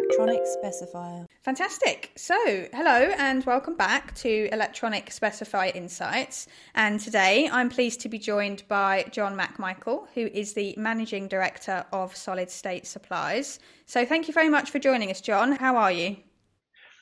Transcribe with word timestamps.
Electronic 0.00 0.42
Specifier. 0.44 1.26
Fantastic. 1.42 2.12
So, 2.16 2.34
hello 2.72 3.12
and 3.18 3.44
welcome 3.44 3.76
back 3.76 4.14
to 4.16 4.48
Electronic 4.50 5.10
Specifier 5.10 5.74
Insights. 5.76 6.46
And 6.74 6.98
today 6.98 7.50
I'm 7.52 7.68
pleased 7.68 8.00
to 8.00 8.08
be 8.08 8.18
joined 8.18 8.62
by 8.66 9.04
John 9.10 9.36
Macmichael, 9.36 10.08
who 10.14 10.26
is 10.32 10.54
the 10.54 10.74
Managing 10.78 11.28
Director 11.28 11.84
of 11.92 12.16
Solid 12.16 12.50
State 12.50 12.86
Supplies. 12.86 13.58
So, 13.84 14.06
thank 14.06 14.26
you 14.26 14.32
very 14.32 14.48
much 14.48 14.70
for 14.70 14.78
joining 14.78 15.10
us, 15.10 15.20
John. 15.20 15.52
How 15.52 15.76
are 15.76 15.92
you? 15.92 16.16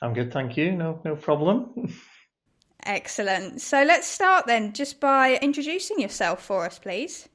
I'm 0.01 0.13
good, 0.13 0.33
thank 0.33 0.57
you. 0.57 0.73
No, 0.73 0.99
no 1.05 1.15
problem. 1.15 1.93
Excellent. 2.85 3.61
So, 3.61 3.81
let's 3.83 4.07
start 4.07 4.45
then 4.45 4.73
just 4.73 4.99
by 4.99 5.39
introducing 5.41 6.01
yourself 6.01 6.43
for 6.43 6.65
us, 6.65 6.77
please. 6.77 7.28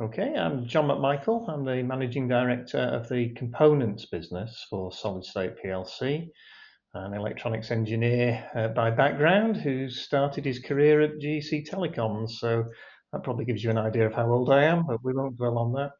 Okay, 0.00 0.34
I'm 0.34 0.66
John 0.66 0.88
Macmichael. 0.88 1.48
I'm 1.48 1.64
the 1.64 1.80
Managing 1.84 2.26
Director 2.26 2.78
of 2.78 3.08
the 3.08 3.28
Components 3.34 4.06
business 4.06 4.66
for 4.68 4.90
Solid 4.90 5.24
State 5.24 5.52
PLC, 5.64 6.30
an 6.94 7.14
electronics 7.14 7.70
engineer 7.70 8.44
uh, 8.56 8.66
by 8.68 8.90
background 8.90 9.56
who 9.56 9.88
started 9.88 10.46
his 10.46 10.58
career 10.58 11.00
at 11.02 11.20
GC 11.20 11.70
Telecoms. 11.70 12.30
So 12.30 12.64
that 13.12 13.22
probably 13.22 13.44
gives 13.44 13.62
you 13.62 13.70
an 13.70 13.78
idea 13.78 14.04
of 14.04 14.14
how 14.14 14.32
old 14.32 14.50
I 14.50 14.64
am, 14.64 14.84
but 14.84 14.98
we 15.04 15.12
won't 15.12 15.36
dwell 15.36 15.58
on 15.58 15.72
that. 15.74 15.92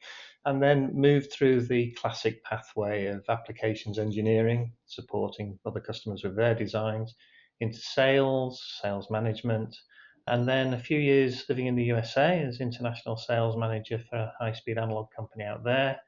And 0.44 0.60
then 0.60 0.90
moved 0.92 1.30
through 1.30 1.60
the 1.60 1.92
classic 1.92 2.42
pathway 2.42 3.06
of 3.06 3.24
applications 3.28 4.00
engineering, 4.00 4.72
supporting 4.86 5.56
other 5.64 5.78
customers 5.78 6.24
with 6.24 6.34
their 6.34 6.56
designs, 6.56 7.14
into 7.60 7.78
sales, 7.78 8.60
sales 8.82 9.08
management, 9.08 9.76
and 10.26 10.48
then 10.48 10.74
a 10.74 10.78
few 10.78 10.98
years 10.98 11.44
living 11.48 11.66
in 11.66 11.76
the 11.76 11.84
USA 11.84 12.42
as 12.42 12.60
international 12.60 13.16
sales 13.16 13.56
manager 13.56 13.98
for 13.98 14.16
a 14.16 14.32
high 14.38 14.52
speed 14.52 14.78
analog 14.78 15.08
company 15.14 15.44
out 15.44 15.64
there. 15.64 16.00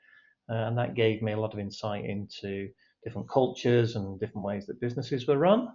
Uh, 0.48 0.55
and 0.55 0.79
that 0.79 0.95
gave 0.95 1.23
me 1.23 1.33
a 1.33 1.41
lot 1.41 1.52
of 1.52 1.59
insight 1.59 2.05
into 2.05 2.69
different 3.05 3.29
cultures 3.29 3.97
and 3.97 4.19
different 4.19 4.45
ways 4.45 4.66
that 4.66 4.80
businesses 4.80 5.27
were 5.27 5.38
run, 5.38 5.69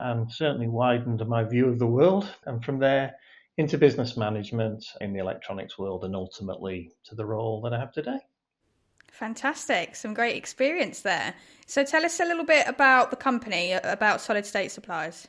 and 0.00 0.30
certainly 0.30 0.68
widened 0.68 1.26
my 1.26 1.44
view 1.44 1.68
of 1.68 1.78
the 1.78 1.86
world. 1.86 2.28
And 2.46 2.64
from 2.64 2.78
there, 2.78 3.14
into 3.58 3.76
business 3.76 4.16
management 4.16 4.84
in 5.00 5.12
the 5.12 5.18
electronics 5.18 5.78
world, 5.78 6.04
and 6.04 6.14
ultimately 6.14 6.92
to 7.04 7.14
the 7.14 7.24
role 7.24 7.60
that 7.62 7.74
I 7.74 7.78
have 7.78 7.92
today. 7.92 8.18
Fantastic. 9.10 9.94
Some 9.94 10.14
great 10.14 10.36
experience 10.36 11.00
there. 11.00 11.34
So 11.66 11.84
tell 11.84 12.04
us 12.04 12.20
a 12.20 12.24
little 12.24 12.46
bit 12.46 12.66
about 12.66 13.10
the 13.10 13.16
company, 13.16 13.72
about 13.72 14.20
Solid 14.20 14.46
State 14.46 14.70
Supplies. 14.70 15.28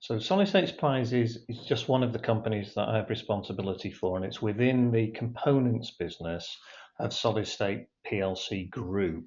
So 0.00 0.20
Solid 0.20 0.46
State 0.46 0.68
Supplies 0.68 1.12
is, 1.12 1.44
is 1.48 1.66
just 1.66 1.88
one 1.88 2.04
of 2.04 2.12
the 2.12 2.20
companies 2.20 2.72
that 2.74 2.88
I 2.88 2.98
have 2.98 3.10
responsibility 3.10 3.90
for, 3.90 4.16
and 4.16 4.24
it's 4.24 4.40
within 4.40 4.92
the 4.92 5.10
components 5.10 5.90
business 5.90 6.56
of 7.00 7.12
Solid 7.12 7.48
State 7.48 7.88
PLC 8.06 8.70
Group. 8.70 9.26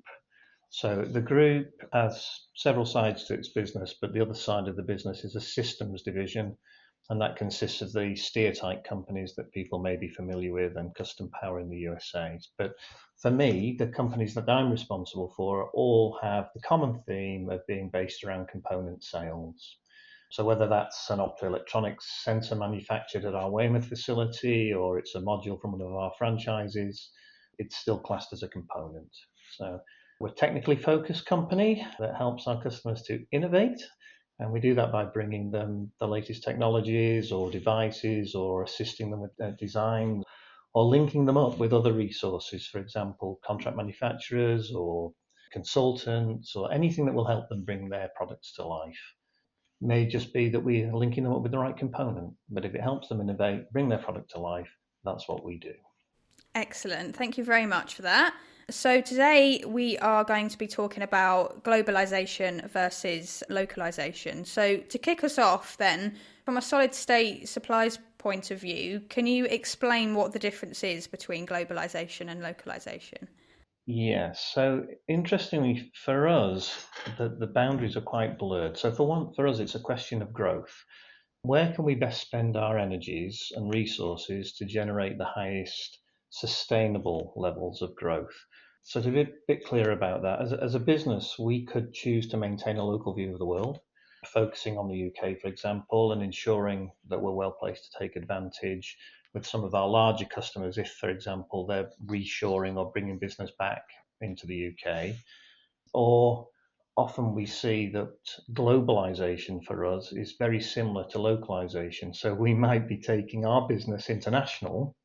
So 0.70 1.04
the 1.04 1.22
group 1.22 1.68
has 1.92 2.26
several 2.56 2.86
sides 2.86 3.26
to 3.26 3.34
its 3.34 3.50
business, 3.50 3.96
but 4.02 4.14
the 4.14 4.22
other 4.22 4.34
side 4.34 4.70
of 4.70 4.78
the 4.78 4.82
business 4.84 5.26
is 5.26 5.36
a 5.36 5.42
systems 5.42 6.04
division, 6.04 6.58
and 7.10 7.20
that 7.20 7.36
consists 7.36 7.82
of 7.82 7.92
the 7.92 8.16
Steatite 8.16 8.86
companies 8.86 9.36
that 9.36 9.52
people 9.52 9.80
may 9.80 9.98
be 9.98 10.08
familiar 10.08 10.54
with 10.54 10.78
and 10.78 10.96
Custom 10.96 11.30
Power 11.32 11.60
in 11.60 11.70
the 11.70 11.80
USA. 11.80 12.40
But 12.58 12.76
for 13.18 13.30
me, 13.30 13.76
the 13.78 13.88
companies 13.88 14.34
that 14.36 14.50
I'm 14.50 14.72
responsible 14.72 15.34
for 15.36 15.70
all 15.72 16.18
have 16.22 16.50
the 16.56 16.62
common 16.62 17.04
theme 17.06 17.50
of 17.50 17.68
being 17.68 17.90
based 17.90 18.24
around 18.24 18.48
component 18.48 19.04
sales. 19.04 19.80
So 20.32 20.46
whether 20.46 20.66
that's 20.66 21.10
an 21.10 21.20
optoelectronics 21.20 22.04
sensor 22.24 22.56
manufactured 22.56 23.26
at 23.26 23.36
our 23.36 23.52
Weymouth 23.52 23.88
facility 23.88 24.74
or 24.74 24.98
it's 24.98 25.14
a 25.16 25.20
module 25.20 25.60
from 25.60 25.74
one 25.74 25.82
of 25.82 25.94
our 25.94 26.14
franchises, 26.18 27.12
it's 27.58 27.76
still 27.76 28.00
classed 28.00 28.32
as 28.32 28.42
a 28.42 28.48
component. 28.48 29.10
So 29.58 29.82
we're 30.22 30.30
a 30.30 30.36
technically 30.36 30.78
focused 30.78 31.26
company 31.26 31.86
that 32.00 32.16
helps 32.16 32.48
our 32.48 32.64
customers 32.64 33.02
to 33.08 33.26
innovate. 33.34 33.84
And 34.40 34.54
we 34.54 34.62
do 34.62 34.74
that 34.76 34.94
by 34.94 35.04
bringing 35.04 35.52
them 35.52 35.92
the 36.00 36.08
latest 36.08 36.44
technologies 36.44 37.34
or 37.34 37.52
devices 37.52 38.34
or 38.34 38.64
assisting 38.64 39.12
them 39.12 39.20
with 39.20 39.36
their 39.36 39.58
design 39.60 40.24
or 40.74 40.86
linking 40.86 41.26
them 41.26 41.36
up 41.36 41.58
with 41.58 41.74
other 41.74 41.92
resources, 41.92 42.66
for 42.66 42.80
example, 42.80 43.38
contract 43.44 43.76
manufacturers 43.76 44.72
or 44.74 45.12
consultants 45.52 46.56
or 46.56 46.72
anything 46.72 47.06
that 47.06 47.14
will 47.14 47.28
help 47.28 47.50
them 47.50 47.66
bring 47.66 47.90
their 47.90 48.10
products 48.16 48.54
to 48.54 48.66
life 48.66 49.14
may 49.82 50.06
just 50.06 50.34
be 50.34 50.50
that 50.50 50.60
we're 50.60 50.94
linking 50.94 51.24
them 51.24 51.34
up 51.34 51.42
with 51.42 51.52
the 51.52 51.58
right 51.58 51.76
component. 51.76 52.34
But 52.50 52.66
if 52.66 52.76
it 52.76 52.82
helps 52.82 53.10
them 53.10 53.22
innovate, 53.22 53.72
bring 53.72 53.90
their 53.90 53.98
product 53.98 54.32
to 54.32 54.40
life, 54.40 54.70
that's 55.04 55.28
what 55.28 55.44
we 55.44 55.58
do. 55.58 55.74
Excellent. 56.54 57.16
Thank 57.16 57.38
you 57.38 57.44
very 57.44 57.66
much 57.66 57.96
for 57.96 58.02
that. 58.04 58.36
So, 58.70 59.02
today 59.02 59.64
we 59.68 59.98
are 59.98 60.24
going 60.24 60.48
to 60.48 60.58
be 60.58 60.68
talking 60.68 61.04
about 61.04 61.64
globalization 61.64 62.70
versus 62.70 63.44
localization. 63.50 64.46
So, 64.46 64.78
to 64.78 64.98
kick 64.98 65.24
us 65.24 65.38
off, 65.38 65.78
then, 65.78 66.16
from 66.46 66.58
a 66.58 66.62
solid 66.62 66.94
state 66.94 67.50
supplies 67.50 68.00
point 68.18 68.52
of 68.52 68.62
view, 68.62 69.02
can 69.10 69.28
you 69.28 69.46
explain 69.46 70.14
what 70.14 70.32
the 70.32 70.40
difference 70.40 70.84
is 70.84 71.08
between 71.08 71.46
globalization 71.46 72.30
and 72.30 72.42
localization? 72.42 73.28
Yes. 73.86 74.40
So 74.54 74.88
interestingly, 75.08 75.92
for 75.94 76.28
us, 76.28 76.88
the, 77.18 77.30
the 77.30 77.48
boundaries 77.48 77.98
are 77.98 78.02
quite 78.02 78.38
blurred. 78.40 78.78
So 78.78 78.92
for 78.92 79.08
one, 79.08 79.34
for 79.34 79.48
us, 79.48 79.60
it's 79.60 79.76
a 79.76 79.80
question 79.80 80.22
of 80.22 80.34
growth. 80.34 80.84
Where 81.44 81.74
can 81.74 81.84
we 81.86 81.96
best 81.96 82.22
spend 82.22 82.56
our 82.56 82.78
energies 82.78 83.52
and 83.56 83.74
resources 83.74 84.54
to 84.58 84.66
generate 84.66 85.18
the 85.18 85.26
highest 85.26 86.00
sustainable 86.30 87.34
levels 87.36 87.82
of 87.82 87.96
growth? 87.96 88.46
So 88.84 89.02
to 89.02 89.12
be 89.12 89.22
a 89.22 89.30
bit 89.48 89.66
clear 89.66 89.92
about 89.92 90.22
that, 90.24 90.42
as 90.42 90.54
as 90.54 90.76
a 90.76 90.80
business, 90.80 91.38
we 91.38 91.66
could 91.66 91.94
choose 91.94 92.28
to 92.30 92.38
maintain 92.38 92.78
a 92.78 92.86
local 92.86 93.14
view 93.14 93.34
of 93.34 93.40
the 93.40 93.46
world, 93.46 93.80
focusing 94.26 94.78
on 94.78 94.90
the 94.90 95.08
UK, 95.08 95.40
for 95.40 95.48
example, 95.48 96.14
and 96.14 96.24
ensuring 96.24 96.92
that 97.10 97.22
we're 97.22 97.32
well 97.32 97.56
placed 97.60 97.92
to 97.92 98.00
take 98.00 98.16
advantage 98.16 98.98
with 99.34 99.46
some 99.46 99.64
of 99.64 99.74
our 99.74 99.88
larger 99.88 100.26
customers 100.26 100.78
if, 100.78 100.90
for 101.00 101.10
example, 101.10 101.66
they're 101.66 101.90
reshoring 102.06 102.78
or 102.78 102.92
bringing 102.92 103.18
business 103.18 103.52
back 103.58 103.84
into 104.22 104.46
the 104.46 104.72
UK. 104.72 105.16
Or 105.94 106.48
often 106.98 107.34
we 107.34 107.46
see 107.46 107.90
that 107.92 108.14
globalization 108.54 109.64
for 109.64 109.86
us 109.86 110.12
is 110.12 110.36
very 110.38 110.62
similar 110.62 111.06
to 111.10 111.20
localization. 111.20 112.14
So 112.14 112.34
we 112.34 112.54
might 112.68 112.88
be 112.88 112.98
taking 112.98 113.46
our 113.46 113.68
business 113.68 114.10
international, 114.10 114.96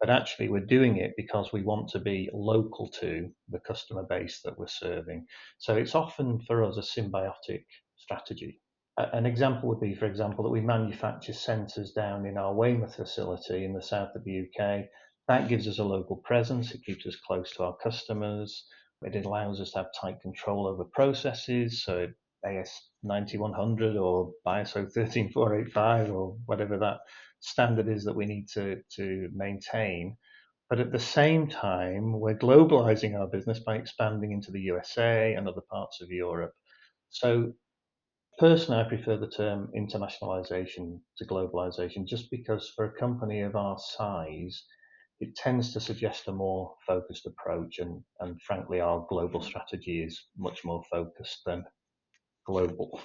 but 0.00 0.10
actually 0.10 0.48
we're 0.48 0.60
doing 0.66 0.98
it 0.98 1.14
because 1.16 1.52
we 1.52 1.62
want 1.62 1.88
to 1.90 1.98
be 1.98 2.30
local 2.32 2.88
to 3.00 3.30
the 3.48 3.60
customer 3.60 4.04
base 4.08 4.40
that 4.44 4.58
we're 4.58 4.66
serving. 4.68 5.26
So 5.58 5.76
it's 5.76 5.94
often 5.94 6.40
for 6.46 6.62
us 6.64 6.76
a 6.76 7.00
symbiotic 7.00 7.64
strategy 7.96 8.60
an 8.98 9.26
example 9.26 9.68
would 9.68 9.80
be, 9.80 9.94
for 9.94 10.06
example, 10.06 10.44
that 10.44 10.50
we 10.50 10.60
manufacture 10.60 11.32
sensors 11.32 11.94
down 11.94 12.24
in 12.24 12.38
our 12.38 12.54
Weymouth 12.54 12.94
facility 12.96 13.64
in 13.64 13.74
the 13.74 13.82
south 13.82 14.14
of 14.14 14.24
the 14.24 14.48
UK. 14.48 14.86
That 15.28 15.48
gives 15.48 15.68
us 15.68 15.78
a 15.78 15.84
local 15.84 16.16
presence. 16.16 16.72
It 16.72 16.84
keeps 16.84 17.06
us 17.06 17.16
close 17.16 17.52
to 17.52 17.64
our 17.64 17.76
customers. 17.76 18.64
It 19.02 19.26
allows 19.26 19.60
us 19.60 19.72
to 19.72 19.78
have 19.78 19.86
tight 20.00 20.20
control 20.20 20.66
over 20.66 20.84
processes. 20.84 21.84
So 21.84 22.08
AS 22.44 22.72
9100 23.02 23.96
or 23.96 24.32
ISO 24.46 24.90
13485 24.90 26.10
or 26.10 26.36
whatever 26.46 26.78
that 26.78 26.98
standard 27.40 27.88
is 27.88 28.04
that 28.04 28.16
we 28.16 28.24
need 28.24 28.48
to, 28.54 28.80
to 28.96 29.28
maintain. 29.34 30.16
But 30.70 30.80
at 30.80 30.90
the 30.90 30.98
same 30.98 31.48
time, 31.48 32.18
we're 32.18 32.38
globalizing 32.38 33.18
our 33.18 33.26
business 33.26 33.60
by 33.60 33.76
expanding 33.76 34.32
into 34.32 34.50
the 34.50 34.60
USA 34.62 35.34
and 35.34 35.46
other 35.46 35.60
parts 35.70 36.00
of 36.00 36.10
Europe. 36.10 36.54
So 37.10 37.52
Personally, 38.38 38.82
I 38.82 38.88
prefer 38.88 39.16
the 39.16 39.30
term 39.30 39.70
internationalization 39.74 41.00
to 41.16 41.24
globalization 41.24 42.06
just 42.06 42.30
because 42.30 42.70
for 42.76 42.84
a 42.84 42.98
company 42.98 43.40
of 43.40 43.56
our 43.56 43.78
size, 43.78 44.62
it 45.20 45.34
tends 45.36 45.72
to 45.72 45.80
suggest 45.80 46.28
a 46.28 46.32
more 46.32 46.74
focused 46.86 47.26
approach. 47.26 47.78
And, 47.78 48.02
and 48.20 48.40
frankly, 48.42 48.80
our 48.80 49.06
global 49.08 49.40
strategy 49.40 50.02
is 50.02 50.26
much 50.36 50.64
more 50.64 50.82
focused 50.90 51.40
than 51.46 51.64
global. 52.46 53.00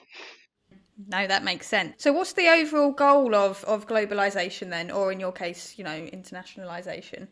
No, 1.08 1.26
that 1.26 1.44
makes 1.44 1.66
sense. 1.66 2.04
So, 2.04 2.12
what's 2.12 2.34
the 2.34 2.50
overall 2.50 2.92
goal 2.92 3.34
of, 3.34 3.64
of 3.64 3.88
globalization 3.88 4.70
then, 4.70 4.92
or 4.92 5.12
in 5.12 5.20
your 5.20 5.32
case, 5.32 5.76
you 5.78 5.86
know, 5.86 6.08
internationalization? 6.14 7.28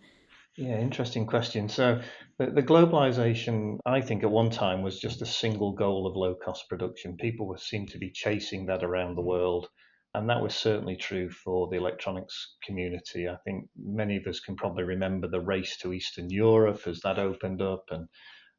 Yeah, 0.60 0.78
interesting 0.78 1.26
question. 1.26 1.70
So, 1.70 2.02
the, 2.38 2.48
the, 2.48 2.62
globalization, 2.62 3.78
I 3.86 4.02
think, 4.02 4.24
at 4.24 4.30
one 4.30 4.50
time 4.50 4.82
was 4.82 5.00
just 5.00 5.22
a 5.22 5.26
single 5.26 5.72
goal 5.72 6.06
of 6.06 6.18
low 6.18 6.36
cost 6.36 6.68
production. 6.68 7.16
People 7.16 7.48
were 7.48 7.58
seemed 7.58 7.92
to 7.92 7.98
be 7.98 8.12
chasing 8.12 8.66
that 8.66 8.84
around 8.84 9.16
the 9.16 9.22
world, 9.22 9.70
and 10.14 10.30
that 10.30 10.42
was 10.42 10.54
certainly 10.54 10.98
true 10.98 11.30
for 11.30 11.70
the 11.70 11.78
electronics 11.78 12.58
community. 12.62 13.30
I 13.30 13.38
think 13.46 13.70
many 13.82 14.18
of 14.18 14.28
us 14.28 14.42
can 14.42 14.58
probably 14.58 14.84
remember 14.84 15.30
the 15.30 15.40
race 15.40 15.78
to 15.78 15.94
Eastern 15.94 16.30
Europe 16.30 16.82
as 16.88 17.00
that 17.06 17.20
opened 17.20 17.62
up 17.62 17.86
and 17.92 18.10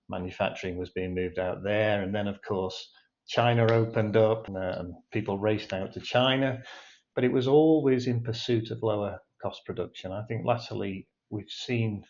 manufacturing 0.09 0.79
was 0.79 0.89
being 0.89 1.15
moved 1.15 1.39
out 1.39 1.63
there, 1.63 2.03
and 2.03 2.15
then 2.15 2.29
of 2.29 2.41
course 2.41 2.91
China 3.29 3.71
opened 3.71 4.17
up 4.17 4.49
and, 4.49 4.57
uh, 4.57 4.77
and 4.79 4.95
people 5.13 5.39
raced 5.39 5.75
out 5.75 5.93
to 5.93 6.01
China, 6.01 6.63
but 7.15 7.25
it 7.25 7.33
was 7.33 7.47
always 7.47 8.07
in 8.07 8.23
pursuit 8.23 8.71
of 8.71 8.83
lower 8.83 9.19
cost 9.43 9.67
production. 9.67 10.13
I 10.13 10.23
think 10.29 10.47
latterly 10.47 11.07
we've 11.31 11.51
seen 11.51 12.05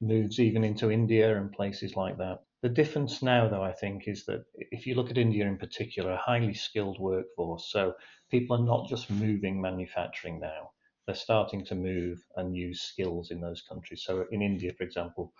moves 0.00 0.40
even 0.40 0.64
into 0.64 0.90
India 0.90 1.36
and 1.38 1.52
places 1.52 1.96
like 1.96 2.18
that. 2.18 2.40
The 2.62 2.68
difference 2.68 3.22
now, 3.22 3.48
though, 3.48 3.62
I 3.62 3.72
think, 3.72 4.08
is 4.08 4.24
that 4.26 4.44
if 4.54 4.86
you 4.86 4.94
look 4.94 5.10
at 5.10 5.18
India 5.18 5.46
in 5.46 5.58
particular, 5.58 6.12
a 6.12 6.16
highly 6.16 6.54
skilled 6.54 6.98
workforce, 6.98 7.70
so 7.70 7.94
people 8.30 8.56
are 8.56 8.64
not 8.64 8.88
just 8.88 9.10
moving 9.10 9.60
manufacturing 9.60 10.40
now, 10.40 10.70
they're 11.06 11.14
starting 11.14 11.64
to 11.66 11.74
move 11.74 12.18
and 12.36 12.56
use 12.56 12.80
skills 12.80 13.30
in 13.30 13.40
those 13.40 13.62
countries. 13.62 14.02
So 14.04 14.26
in 14.30 14.40
India, 14.42 14.72
for 14.72 14.84
example, 14.84 15.32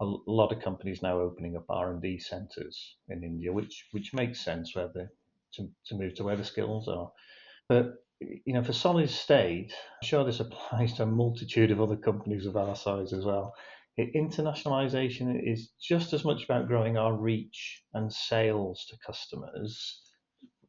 a 0.00 0.04
lot 0.04 0.52
of 0.52 0.62
companies 0.62 1.02
now 1.02 1.18
opening 1.20 1.56
up 1.56 1.66
R&D 1.68 2.20
centers 2.20 2.96
in 3.08 3.24
India, 3.24 3.52
which 3.52 3.88
which 3.90 4.14
makes 4.14 4.40
sense 4.40 4.74
where 4.74 4.88
the 4.94 5.08
to, 5.54 5.68
to 5.86 5.94
move 5.96 6.14
to 6.14 6.24
where 6.24 6.36
the 6.36 6.44
skills 6.44 6.86
are. 6.86 7.10
But 7.68 7.94
you 8.20 8.52
know, 8.52 8.64
for 8.64 8.72
solid 8.72 9.10
state, 9.10 9.72
I'm 9.72 10.06
sure 10.06 10.24
this 10.24 10.40
applies 10.40 10.94
to 10.94 11.04
a 11.04 11.06
multitude 11.06 11.70
of 11.70 11.80
other 11.80 11.96
companies 11.96 12.46
of 12.46 12.56
our 12.56 12.74
size 12.74 13.12
as 13.12 13.24
well. 13.24 13.54
Internationalization 13.98 15.40
is 15.44 15.70
just 15.80 16.12
as 16.12 16.24
much 16.24 16.44
about 16.44 16.68
growing 16.68 16.96
our 16.96 17.14
reach 17.14 17.82
and 17.94 18.12
sales 18.12 18.86
to 18.88 18.96
customers 19.04 20.02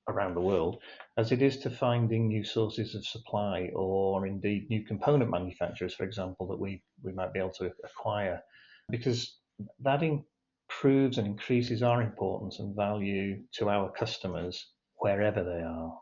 around 0.08 0.34
the 0.34 0.42
world 0.42 0.82
as 1.18 1.32
it 1.32 1.42
is 1.42 1.58
to 1.60 1.70
finding 1.70 2.28
new 2.28 2.44
sources 2.44 2.96
of 2.96 3.06
supply 3.06 3.70
or 3.76 4.26
indeed 4.26 4.68
new 4.70 4.84
component 4.84 5.30
manufacturers, 5.30 5.94
for 5.94 6.04
example, 6.06 6.48
that 6.48 6.60
we, 6.60 6.82
we 7.04 7.12
might 7.14 7.32
be 7.32 7.40
able 7.40 7.52
to 7.52 7.72
acquire. 7.84 8.42
Because 8.90 9.38
that 9.82 10.02
improves 10.02 11.20
and 11.20 11.28
increases 11.28 11.84
our 11.84 12.02
importance 12.02 12.60
and 12.60 12.76
value 12.76 13.44
to 13.54 13.70
our 13.70 13.92
customers 13.92 14.72
wherever 14.98 15.44
they 15.44 15.62
are. 15.62 15.94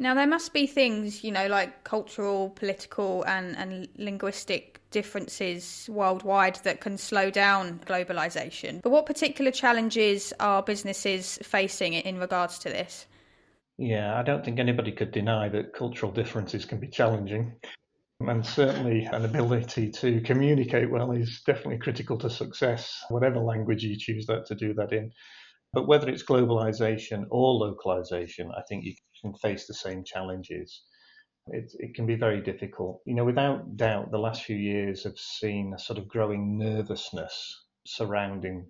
Now, 0.00 0.14
there 0.14 0.26
must 0.26 0.54
be 0.54 0.66
things, 0.66 1.22
you 1.22 1.30
know, 1.30 1.46
like 1.46 1.84
cultural, 1.84 2.48
political, 2.48 3.22
and, 3.24 3.54
and 3.58 3.86
linguistic 3.98 4.80
differences 4.90 5.90
worldwide 5.92 6.56
that 6.64 6.80
can 6.80 6.96
slow 6.96 7.30
down 7.30 7.80
globalization. 7.84 8.80
But 8.80 8.92
what 8.92 9.04
particular 9.04 9.50
challenges 9.50 10.32
are 10.40 10.62
businesses 10.62 11.38
facing 11.42 11.92
in 11.92 12.18
regards 12.18 12.58
to 12.60 12.70
this? 12.70 13.04
Yeah, 13.76 14.18
I 14.18 14.22
don't 14.22 14.42
think 14.42 14.58
anybody 14.58 14.92
could 14.92 15.12
deny 15.12 15.50
that 15.50 15.74
cultural 15.74 16.10
differences 16.10 16.64
can 16.64 16.80
be 16.80 16.88
challenging. 16.88 17.56
And 18.20 18.44
certainly, 18.44 19.04
an 19.04 19.26
ability 19.26 19.90
to 19.92 20.22
communicate 20.22 20.90
well 20.90 21.12
is 21.12 21.42
definitely 21.44 21.78
critical 21.78 22.16
to 22.18 22.30
success, 22.30 23.04
whatever 23.10 23.38
language 23.38 23.82
you 23.82 23.98
choose 23.98 24.24
that 24.26 24.46
to 24.46 24.54
do 24.54 24.72
that 24.74 24.94
in. 24.94 25.12
But 25.72 25.86
whether 25.86 26.08
it's 26.08 26.24
globalization 26.24 27.26
or 27.30 27.54
localization, 27.54 28.50
I 28.56 28.62
think 28.68 28.84
you 28.84 28.94
can 29.20 29.34
face 29.34 29.66
the 29.66 29.74
same 29.74 30.02
challenges. 30.04 30.82
It, 31.46 31.72
it 31.78 31.94
can 31.94 32.06
be 32.06 32.16
very 32.16 32.40
difficult. 32.42 33.00
You 33.06 33.14
know, 33.14 33.24
without 33.24 33.76
doubt, 33.76 34.10
the 34.10 34.18
last 34.18 34.42
few 34.42 34.56
years 34.56 35.04
have 35.04 35.18
seen 35.18 35.72
a 35.74 35.78
sort 35.78 35.98
of 35.98 36.08
growing 36.08 36.58
nervousness 36.58 37.66
surrounding 37.86 38.66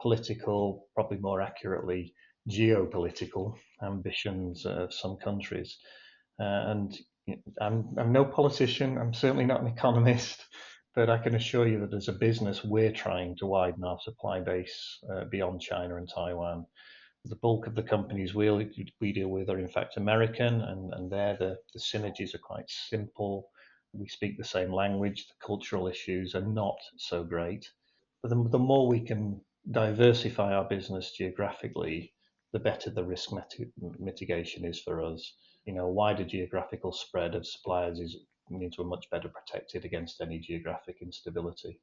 political, 0.00 0.86
probably 0.94 1.18
more 1.18 1.40
accurately, 1.40 2.14
geopolitical 2.50 3.54
ambitions 3.82 4.64
of 4.66 4.92
some 4.92 5.16
countries. 5.16 5.78
Uh, 6.40 6.70
and 6.70 6.98
I'm, 7.60 7.94
I'm 7.98 8.12
no 8.12 8.24
politician, 8.24 8.98
I'm 8.98 9.14
certainly 9.14 9.46
not 9.46 9.60
an 9.60 9.68
economist, 9.68 10.44
but 10.94 11.10
I 11.10 11.18
can 11.18 11.34
assure 11.34 11.66
you 11.66 11.80
that 11.80 11.94
as 11.94 12.08
a 12.08 12.12
business, 12.12 12.62
we're 12.62 12.92
trying 12.92 13.36
to 13.36 13.46
widen 13.46 13.82
our 13.82 13.98
supply 14.00 14.40
base 14.40 14.98
uh, 15.12 15.24
beyond 15.24 15.60
China 15.60 15.96
and 15.96 16.08
Taiwan. 16.08 16.66
The 17.24 17.36
bulk 17.36 17.66
of 17.66 17.74
the 17.74 17.82
companies 17.82 18.34
we, 18.34 18.48
deal 19.00 19.28
with 19.28 19.50
are 19.50 19.58
in 19.58 19.68
fact 19.68 19.96
American, 19.96 20.60
and, 20.60 21.10
there 21.10 21.36
the, 21.38 21.56
synergies 21.78 22.34
are 22.34 22.38
quite 22.38 22.68
simple. 22.68 23.48
We 23.92 24.06
speak 24.06 24.38
the 24.38 24.44
same 24.44 24.72
language, 24.72 25.26
the 25.26 25.34
cultural 25.44 25.88
issues 25.88 26.34
are 26.34 26.46
not 26.46 26.78
so 26.96 27.24
great. 27.24 27.68
But 28.22 28.28
the, 28.28 28.48
the 28.50 28.58
more 28.58 28.86
we 28.86 29.00
can 29.00 29.40
diversify 29.70 30.52
our 30.52 30.64
business 30.64 31.12
geographically, 31.12 32.12
the 32.52 32.60
better 32.60 32.90
the 32.90 33.04
risk 33.04 33.30
mitigation 33.98 34.64
is 34.64 34.80
for 34.80 35.02
us. 35.02 35.34
You 35.64 35.74
know, 35.74 35.86
a 35.86 35.92
wider 35.92 36.24
geographical 36.24 36.92
spread 36.92 37.34
of 37.34 37.46
suppliers 37.46 37.98
is 37.98 38.16
means 38.50 38.78
we're 38.78 38.84
much 38.84 39.08
better 39.10 39.28
protected 39.28 39.84
against 39.84 40.20
any 40.20 40.38
geographic 40.38 40.96
instability. 41.00 41.80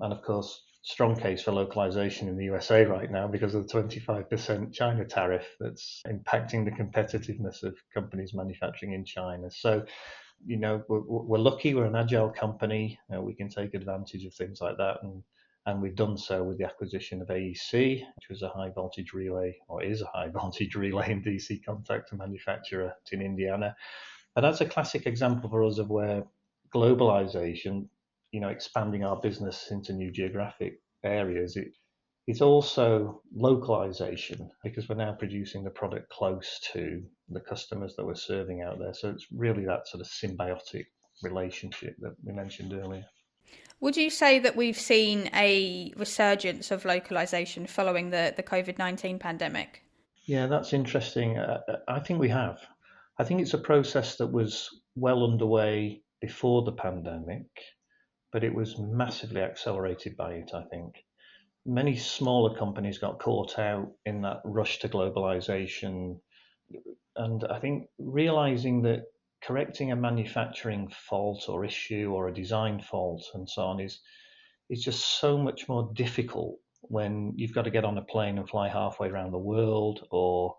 And 0.00 0.12
of 0.12 0.22
course, 0.22 0.62
strong 0.82 1.16
case 1.16 1.42
for 1.42 1.52
localization 1.52 2.28
in 2.28 2.36
the 2.36 2.44
USA 2.44 2.84
right 2.84 3.10
now 3.10 3.26
because 3.26 3.54
of 3.54 3.66
the 3.66 3.74
25% 3.74 4.72
China 4.72 5.04
tariff 5.04 5.46
that's 5.60 6.02
impacting 6.06 6.64
the 6.64 6.70
competitiveness 6.70 7.62
of 7.62 7.76
companies 7.92 8.32
manufacturing 8.32 8.92
in 8.92 9.04
China. 9.04 9.50
So, 9.50 9.84
you 10.46 10.56
know, 10.56 10.82
we're, 10.88 11.00
we're 11.00 11.38
lucky, 11.38 11.74
we're 11.74 11.86
an 11.86 11.96
agile 11.96 12.30
company, 12.30 12.98
uh, 13.14 13.20
we 13.20 13.34
can 13.34 13.48
take 13.48 13.74
advantage 13.74 14.24
of 14.24 14.34
things 14.34 14.60
like 14.60 14.76
that. 14.76 14.98
And, 15.02 15.22
and 15.66 15.82
we've 15.82 15.96
done 15.96 16.16
so 16.16 16.44
with 16.44 16.58
the 16.58 16.64
acquisition 16.64 17.20
of 17.20 17.28
AEC, 17.28 18.00
which 18.16 18.28
was 18.30 18.42
a 18.42 18.48
high 18.48 18.70
voltage 18.70 19.12
relay, 19.12 19.54
or 19.68 19.82
is 19.82 20.00
a 20.00 20.06
high 20.06 20.28
voltage 20.32 20.74
relay 20.74 21.12
and 21.12 21.24
DC 21.24 21.60
contactor 21.68 22.16
manufacturer 22.16 22.94
in 23.12 23.20
Indiana. 23.20 23.74
And 24.36 24.44
that's 24.44 24.60
a 24.60 24.66
classic 24.66 25.06
example 25.06 25.50
for 25.50 25.64
us 25.64 25.78
of 25.78 25.90
where 25.90 26.24
globalization, 26.74 27.88
you 28.32 28.40
know, 28.40 28.48
expanding 28.48 29.04
our 29.04 29.20
business 29.20 29.70
into 29.70 29.92
new 29.92 30.10
geographic 30.10 30.80
areas, 31.04 31.56
it, 31.56 31.68
it's 32.26 32.42
also 32.42 33.22
localization 33.34 34.50
because 34.62 34.88
we're 34.88 34.96
now 34.96 35.12
producing 35.12 35.64
the 35.64 35.70
product 35.70 36.10
close 36.10 36.60
to 36.72 37.02
the 37.30 37.40
customers 37.40 37.94
that 37.96 38.04
we're 38.04 38.14
serving 38.14 38.62
out 38.62 38.78
there. 38.78 38.92
So 38.92 39.10
it's 39.10 39.26
really 39.32 39.64
that 39.64 39.88
sort 39.88 40.02
of 40.02 40.08
symbiotic 40.08 40.84
relationship 41.22 41.96
that 42.00 42.14
we 42.22 42.32
mentioned 42.32 42.74
earlier. 42.74 43.04
Would 43.80 43.96
you 43.96 44.10
say 44.10 44.40
that 44.40 44.56
we've 44.56 44.78
seen 44.78 45.30
a 45.34 45.92
resurgence 45.96 46.70
of 46.70 46.84
localization 46.84 47.66
following 47.66 48.10
the, 48.10 48.34
the 48.36 48.42
COVID 48.42 48.76
19 48.76 49.18
pandemic? 49.18 49.82
Yeah, 50.26 50.46
that's 50.46 50.72
interesting. 50.72 51.38
Uh, 51.38 51.60
I 51.86 52.00
think 52.00 52.20
we 52.20 52.28
have. 52.28 52.58
I 53.18 53.24
think 53.24 53.40
it's 53.40 53.54
a 53.54 53.58
process 53.58 54.16
that 54.16 54.28
was 54.28 54.68
well 54.94 55.24
underway 55.24 56.02
before 56.20 56.62
the 56.62 56.72
pandemic, 56.72 57.46
but 58.32 58.44
it 58.44 58.54
was 58.54 58.78
massively 58.78 59.40
accelerated 59.40 60.16
by 60.16 60.34
it, 60.34 60.50
I 60.54 60.64
think. 60.70 60.94
Many 61.66 61.96
smaller 61.96 62.56
companies 62.56 62.98
got 62.98 63.18
caught 63.18 63.58
out 63.58 63.90
in 64.06 64.22
that 64.22 64.40
rush 64.44 64.78
to 64.80 64.88
globalization. 64.88 66.20
And 67.16 67.44
I 67.50 67.58
think 67.58 67.88
realizing 67.98 68.82
that 68.82 69.02
correcting 69.42 69.92
a 69.92 69.96
manufacturing 69.96 70.88
fault 70.88 71.48
or 71.48 71.64
issue 71.64 72.12
or 72.14 72.28
a 72.28 72.34
design 72.34 72.80
fault 72.80 73.24
and 73.34 73.48
so 73.48 73.62
on 73.62 73.80
is 73.80 74.00
is 74.68 74.82
just 74.82 75.20
so 75.20 75.38
much 75.38 75.68
more 75.68 75.90
difficult 75.94 76.56
when 76.82 77.32
you've 77.36 77.54
got 77.54 77.62
to 77.62 77.70
get 77.70 77.84
on 77.84 77.96
a 77.98 78.02
plane 78.02 78.36
and 78.38 78.48
fly 78.48 78.68
halfway 78.68 79.08
around 79.08 79.32
the 79.32 79.38
world 79.38 80.06
or 80.10 80.56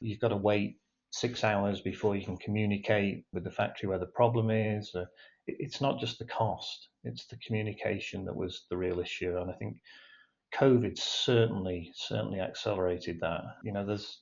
you've 0.00 0.18
got 0.18 0.28
to 0.28 0.36
wait 0.36 0.78
six 1.12 1.44
hours 1.44 1.80
before 1.80 2.16
you 2.16 2.24
can 2.24 2.38
communicate 2.38 3.24
with 3.32 3.44
the 3.44 3.50
factory 3.50 3.88
where 3.88 3.98
the 3.98 4.06
problem 4.06 4.50
is. 4.50 4.90
Uh, 4.94 5.04
it's 5.46 5.80
not 5.80 6.00
just 6.00 6.18
the 6.18 6.24
cost, 6.24 6.88
it's 7.04 7.26
the 7.26 7.36
communication 7.46 8.24
that 8.24 8.34
was 8.34 8.64
the 8.70 8.76
real 8.76 8.98
issue. 8.98 9.36
And 9.36 9.50
I 9.50 9.54
think 9.54 9.76
COVID 10.54 10.98
certainly, 10.98 11.92
certainly 11.94 12.40
accelerated 12.40 13.18
that. 13.20 13.42
You 13.62 13.72
know, 13.72 13.84
there's 13.84 14.20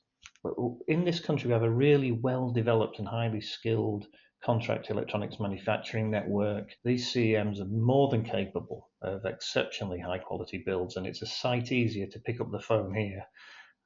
in 0.88 1.04
this 1.04 1.20
country, 1.20 1.49
we 1.49 1.52
have 1.52 1.62
a 1.62 1.70
really 1.70 2.12
well 2.12 2.50
developed 2.50 2.99
and 2.99 3.06
highly 3.06 3.40
skilled 3.40 4.06
contract 4.42 4.90
electronics 4.90 5.38
manufacturing 5.38 6.11
network. 6.11 6.75
These 6.82 7.12
CEMs 7.12 7.61
are 7.61 7.66
more 7.66 8.09
than 8.09 8.25
capable 8.25 8.88
of 9.02 9.26
exceptionally 9.26 10.00
high 10.00 10.18
quality 10.18 10.62
builds, 10.64 10.97
and 10.97 11.06
it's 11.06 11.23
a 11.23 11.26
sight 11.26 11.73
easier 11.73 12.06
to 12.06 12.20
pick 12.20 12.40
up 12.40 12.50
the 12.50 12.59
phone 12.59 12.94
here 12.94 13.23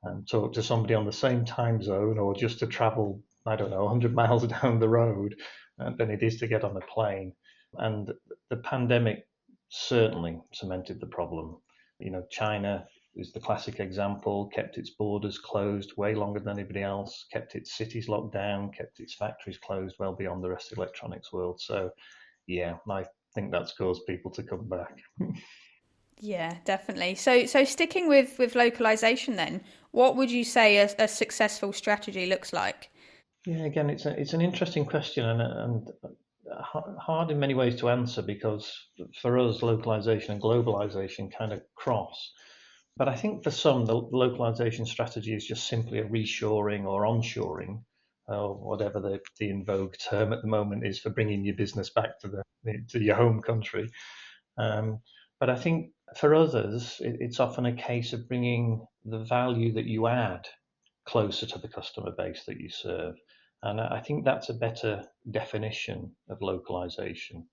and 0.04 0.28
talk 0.28 0.52
to 0.54 0.62
somebody 0.62 0.94
on 0.94 1.06
the 1.06 1.12
same 1.12 1.44
time 1.44 1.82
zone 1.82 2.18
or 2.18 2.34
just 2.34 2.58
to 2.60 2.66
travel, 2.66 3.20
I 3.46 3.56
don't 3.56 3.70
know, 3.70 3.84
100 3.84 4.14
miles 4.22 4.46
down 4.46 4.78
the 4.78 4.88
road 4.88 5.34
uh, 5.80 5.90
than 5.98 6.10
it 6.10 6.22
is 6.22 6.38
to 6.38 6.46
get 6.46 6.64
on 6.64 6.76
a 6.76 6.80
plane. 6.80 7.32
And 7.78 8.12
the 8.50 8.56
pandemic 8.58 9.26
certainly 9.68 10.40
cemented 10.52 11.00
the 11.00 11.06
problem. 11.06 11.56
You 11.98 12.10
know, 12.10 12.24
China 12.30 12.86
is 13.16 13.32
the 13.32 13.40
classic 13.40 13.80
example, 13.80 14.50
kept 14.54 14.76
its 14.76 14.90
borders 14.90 15.38
closed 15.38 15.96
way 15.96 16.14
longer 16.14 16.40
than 16.40 16.58
anybody 16.58 16.82
else, 16.82 17.26
kept 17.32 17.54
its 17.54 17.76
cities 17.76 18.08
locked 18.08 18.32
down, 18.32 18.72
kept 18.72 19.00
its 19.00 19.14
factories 19.14 19.58
closed 19.58 19.96
well 19.98 20.14
beyond 20.14 20.42
the 20.42 20.50
rest 20.50 20.70
of 20.72 20.76
the 20.76 20.82
electronics 20.82 21.32
world. 21.32 21.60
So, 21.60 21.90
yeah, 22.46 22.74
I 22.90 23.04
think 23.34 23.52
that's 23.52 23.74
caused 23.76 24.06
people 24.06 24.30
to 24.32 24.42
come 24.42 24.68
back. 24.68 24.98
Yeah, 26.24 26.56
definitely. 26.64 27.16
So, 27.16 27.44
so 27.44 27.64
sticking 27.64 28.08
with 28.08 28.38
with 28.38 28.54
localization, 28.54 29.36
then, 29.36 29.60
what 29.90 30.16
would 30.16 30.30
you 30.30 30.42
say 30.42 30.78
a, 30.78 30.88
a 30.98 31.06
successful 31.06 31.70
strategy 31.74 32.24
looks 32.24 32.50
like? 32.50 32.88
Yeah, 33.44 33.64
again, 33.66 33.90
it's 33.90 34.06
a, 34.06 34.18
it's 34.18 34.32
an 34.32 34.40
interesting 34.40 34.86
question 34.86 35.26
and 35.28 35.42
and 35.42 35.90
hard 36.98 37.30
in 37.30 37.38
many 37.38 37.52
ways 37.52 37.76
to 37.76 37.90
answer 37.90 38.22
because 38.22 38.72
for 39.20 39.38
us, 39.38 39.62
localization 39.62 40.32
and 40.32 40.40
globalization 40.40 41.30
kind 41.30 41.52
of 41.52 41.60
cross. 41.74 42.32
But 42.96 43.10
I 43.10 43.16
think 43.16 43.44
for 43.44 43.50
some, 43.50 43.84
the 43.84 43.94
localization 43.94 44.86
strategy 44.86 45.34
is 45.34 45.46
just 45.46 45.68
simply 45.68 45.98
a 45.98 46.04
reshoring 46.04 46.86
or 46.86 47.02
onshoring, 47.02 47.82
or 48.28 48.54
whatever 48.54 48.98
the, 48.98 49.20
the 49.38 49.50
in 49.50 49.62
vogue 49.66 49.96
term 50.10 50.32
at 50.32 50.40
the 50.40 50.48
moment 50.48 50.86
is 50.86 51.00
for 51.00 51.10
bringing 51.10 51.44
your 51.44 51.56
business 51.56 51.90
back 51.90 52.18
to 52.20 52.28
the 52.28 52.42
to 52.88 52.98
your 52.98 53.16
home 53.16 53.42
country. 53.42 53.90
Um, 54.56 55.00
but 55.38 55.50
I 55.50 55.56
think 55.56 55.90
For 56.16 56.34
others, 56.34 57.00
it's 57.00 57.40
often 57.40 57.66
a 57.66 57.74
case 57.74 58.12
of 58.12 58.28
bringing 58.28 58.86
the 59.04 59.24
value 59.24 59.72
that 59.72 59.86
you 59.86 60.06
add 60.06 60.46
closer 61.06 61.46
to 61.46 61.58
the 61.58 61.68
customer 61.68 62.12
base 62.16 62.44
that 62.44 62.60
you 62.60 62.68
serve. 62.68 63.16
And 63.62 63.80
I 63.80 64.00
think 64.00 64.24
that's 64.24 64.50
a 64.50 64.54
better 64.54 65.04
definition 65.30 66.14
of 66.28 66.42
localization. 66.42 67.48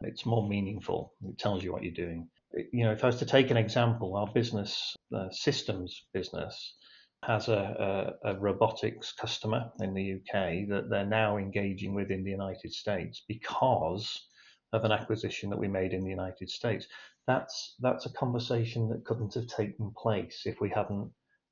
It's 0.00 0.26
more 0.26 0.48
meaningful. 0.48 1.14
It 1.28 1.38
tells 1.38 1.62
you 1.62 1.72
what 1.72 1.82
you're 1.82 1.92
doing. 1.92 2.28
You 2.72 2.84
know, 2.84 2.92
if 2.92 3.04
I 3.04 3.08
was 3.08 3.18
to 3.18 3.26
take 3.26 3.50
an 3.50 3.56
example, 3.56 4.16
our 4.16 4.26
business, 4.32 4.96
uh, 5.14 5.30
systems 5.30 6.06
business, 6.12 6.74
has 7.22 7.48
a, 7.48 8.16
a, 8.24 8.30
a, 8.30 8.38
robotics 8.40 9.12
customer 9.12 9.70
in 9.80 9.94
the 9.94 10.14
UK 10.14 10.68
that 10.68 10.88
they're 10.90 11.06
now 11.06 11.36
engaging 11.36 11.94
with 11.94 12.10
in 12.10 12.24
the 12.24 12.30
United 12.30 12.72
States 12.72 13.22
because 13.28 14.26
of 14.72 14.84
an 14.84 14.92
acquisition 14.92 15.50
that 15.50 15.58
we 15.58 15.68
made 15.68 15.92
in 15.92 16.02
the 16.02 16.10
United 16.10 16.50
States. 16.50 16.86
That's 17.26 17.76
that's 17.80 18.06
a 18.06 18.12
conversation 18.12 18.88
that 18.88 19.04
couldn't 19.04 19.34
have 19.34 19.46
taken 19.46 19.92
place 19.96 20.42
if 20.44 20.60
we 20.60 20.70
hadn't 20.70 21.10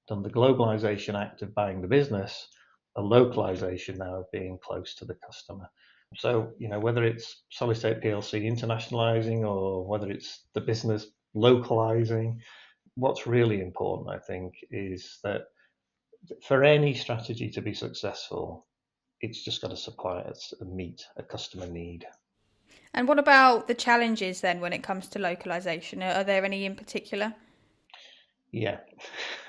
done 0.08 0.22
the 0.22 0.30
globalization 0.30 1.20
act 1.20 1.42
of 1.42 1.54
buying 1.54 1.80
the 1.80 1.88
business, 1.88 2.48
a 2.96 3.02
localization 3.02 3.98
now 3.98 4.16
of 4.16 4.30
being 4.32 4.58
close 4.62 4.94
to 4.96 5.04
the 5.04 5.16
customer. 5.26 5.68
So, 6.16 6.52
you 6.58 6.68
know, 6.68 6.80
whether 6.80 7.04
it's 7.04 7.44
Solid 7.50 7.76
State 7.76 8.00
PLC 8.00 8.42
internationalizing 8.42 9.42
or 9.42 9.86
whether 9.86 10.10
it's 10.10 10.46
the 10.54 10.60
business 10.60 11.06
localizing, 11.34 12.40
what's 12.96 13.28
really 13.28 13.60
important, 13.60 14.10
I 14.10 14.18
think, 14.18 14.54
is 14.72 15.18
that 15.22 15.42
for 16.42 16.64
any 16.64 16.94
strategy 16.94 17.48
to 17.50 17.62
be 17.62 17.74
successful, 17.74 18.66
it's 19.20 19.44
just 19.44 19.62
got 19.62 19.70
to 19.70 19.76
supply 19.76 20.20
us 20.20 20.52
meet 20.60 21.04
a 21.16 21.22
customer 21.22 21.66
need. 21.66 22.06
And 22.92 23.06
what 23.06 23.18
about 23.18 23.68
the 23.68 23.74
challenges 23.74 24.40
then 24.40 24.60
when 24.60 24.72
it 24.72 24.82
comes 24.82 25.08
to 25.08 25.18
localization? 25.18 26.02
Are 26.02 26.24
there 26.24 26.44
any 26.44 26.64
in 26.64 26.74
particular? 26.74 27.34
Yeah. 28.52 28.78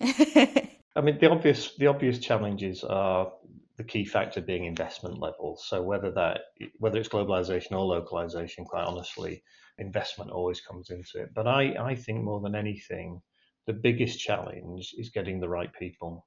I 0.00 1.00
mean, 1.02 1.18
the 1.18 1.30
obvious 1.30 1.74
the 1.76 1.88
obvious 1.88 2.18
challenges 2.18 2.84
are 2.84 3.32
the 3.76 3.84
key 3.84 4.04
factor 4.04 4.40
being 4.40 4.66
investment 4.66 5.18
levels. 5.18 5.66
So 5.68 5.82
whether 5.82 6.12
that 6.12 6.42
whether 6.78 6.98
it's 6.98 7.08
globalization 7.08 7.72
or 7.72 7.84
localization, 7.84 8.64
quite 8.64 8.84
honestly, 8.84 9.42
investment 9.78 10.30
always 10.30 10.60
comes 10.60 10.90
into 10.90 11.22
it. 11.22 11.30
But 11.34 11.48
I, 11.48 11.74
I 11.80 11.94
think 11.96 12.22
more 12.22 12.40
than 12.40 12.54
anything, 12.54 13.20
the 13.66 13.72
biggest 13.72 14.20
challenge 14.20 14.94
is 14.96 15.10
getting 15.10 15.40
the 15.40 15.48
right 15.48 15.72
people. 15.76 16.26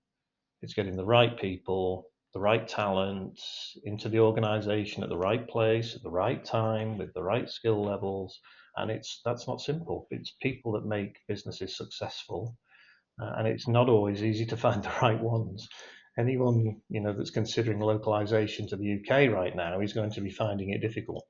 It's 0.62 0.74
getting 0.74 0.98
the 0.98 1.06
right 1.06 1.40
people 1.40 2.08
the 2.34 2.40
right 2.40 2.68
talent 2.68 3.40
into 3.84 4.10
the 4.10 4.20
organization 4.20 5.04
at 5.04 5.10
the 5.10 5.18
right 5.18 5.48
place 5.48 5.96
at 5.96 6.04
the 6.04 6.10
right 6.10 6.44
time 6.44 6.98
with 6.98 7.14
the 7.14 7.24
right 7.24 7.50
skill 7.50 7.84
levels. 7.84 8.40
And 8.76 8.92
it's 8.92 9.22
that's 9.26 9.48
not 9.48 9.62
simple. 9.62 10.08
It's 10.12 10.36
people 10.42 10.74
that 10.74 10.86
make 10.86 11.18
businesses 11.28 11.78
successful. 11.78 12.56
Uh, 13.20 13.34
and 13.38 13.48
it's 13.48 13.68
not 13.68 13.90
always 13.90 14.24
easy 14.24 14.46
to 14.48 14.58
find 14.66 14.84
the 14.84 14.94
right 15.02 15.20
ones. 15.20 15.68
Anyone 16.20 16.82
you 16.90 17.02
know 17.02 17.14
that's 17.14 17.32
considering 17.32 17.80
localization 17.80 18.68
to 18.68 18.76
the 18.76 19.00
UK 19.00 19.32
right 19.32 19.56
now 19.56 19.80
is 19.82 19.94
going 19.94 20.12
to 20.12 20.22
be 20.22 20.32
finding 20.32 20.72
it 20.72 20.82
difficult. 20.82 21.26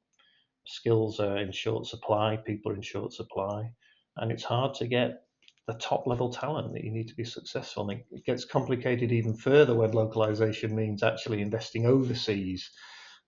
Skills 0.66 1.20
are 1.20 1.38
in 1.38 1.52
short 1.52 1.86
supply 1.86 2.38
people 2.38 2.72
are 2.72 2.76
in 2.76 2.82
short 2.82 3.14
supply 3.14 3.72
and 4.18 4.32
it's 4.32 4.44
hard 4.44 4.74
to 4.76 4.88
get 4.88 5.27
the 5.68 5.74
top 5.74 6.08
level 6.08 6.32
talent 6.32 6.74
that 6.74 6.84
you 6.84 6.92
need 6.92 7.10
to 7.10 7.16
be 7.16 7.26
successful. 7.26 7.90
And 7.90 8.02
it 8.12 8.26
gets 8.26 8.46
complicated 8.46 9.12
even 9.12 9.36
further 9.36 9.76
when 9.76 9.92
localization 9.92 10.74
means 10.74 11.04
actually 11.04 11.42
investing 11.42 11.86
overseas 11.86 12.70